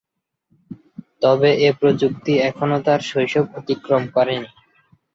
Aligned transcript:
তবে 1.21 1.49
এ 1.59 1.79
প্রযুক্তি 1.79 2.33
এখনো 2.49 2.77
তার 2.85 2.99
শৈশব 3.09 3.45
অতিক্রম 3.59 4.03
করেনি। 4.15 4.49